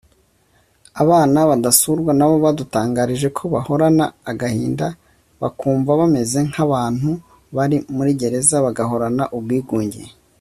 Abana 1.03 1.39
badasurwa 1.49 2.11
nabo 2.15 2.35
badutangarije 2.45 3.27
ko 3.37 3.43
bahorana 3.53 4.05
agahinda 4.31 4.87
bakumva 5.41 5.91
bameze 5.99 6.39
nk’abantu 6.49 7.11
bari 7.55 7.77
muri 7.95 8.11
gereza 8.19 8.55
bagahorana 8.65 9.23
ubwigunge 9.37 10.03